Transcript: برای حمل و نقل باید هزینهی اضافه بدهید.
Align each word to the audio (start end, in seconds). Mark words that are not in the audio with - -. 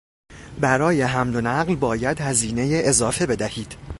برای 0.59 1.01
حمل 1.01 1.35
و 1.35 1.41
نقل 1.41 1.75
باید 1.75 2.21
هزینهی 2.21 2.83
اضافه 2.85 3.25
بدهید. 3.25 3.77